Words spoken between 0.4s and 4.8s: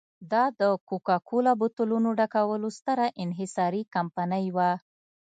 د کوکا کولا بوتلونو ډکولو ستره انحصاري کمپنۍ وه.